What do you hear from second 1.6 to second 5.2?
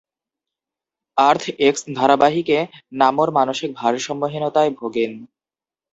X" ধারাবাহিকে নামোর মানসিক ভারসাম্যহীনতায় ভোগেন।